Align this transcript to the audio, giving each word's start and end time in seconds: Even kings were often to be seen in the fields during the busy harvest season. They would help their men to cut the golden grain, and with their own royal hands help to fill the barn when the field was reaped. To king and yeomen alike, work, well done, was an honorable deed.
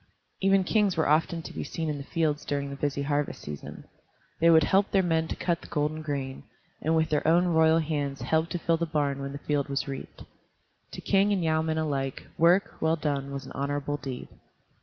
Even 0.39 0.63
kings 0.63 0.97
were 0.97 1.07
often 1.07 1.43
to 1.43 1.53
be 1.53 1.63
seen 1.63 1.87
in 1.87 1.99
the 1.99 2.03
fields 2.03 2.43
during 2.43 2.71
the 2.71 2.75
busy 2.75 3.03
harvest 3.03 3.43
season. 3.43 3.83
They 4.39 4.49
would 4.49 4.63
help 4.63 4.89
their 4.89 5.03
men 5.03 5.27
to 5.27 5.35
cut 5.35 5.61
the 5.61 5.67
golden 5.67 6.01
grain, 6.01 6.41
and 6.81 6.95
with 6.95 7.09
their 7.09 7.27
own 7.27 7.45
royal 7.49 7.77
hands 7.77 8.23
help 8.23 8.49
to 8.49 8.57
fill 8.57 8.77
the 8.77 8.87
barn 8.87 9.19
when 9.21 9.31
the 9.31 9.37
field 9.37 9.69
was 9.69 9.87
reaped. 9.87 10.23
To 10.93 11.01
king 11.01 11.31
and 11.31 11.43
yeomen 11.43 11.77
alike, 11.77 12.25
work, 12.39 12.77
well 12.81 12.95
done, 12.95 13.31
was 13.31 13.45
an 13.45 13.51
honorable 13.51 13.97
deed. 13.97 14.29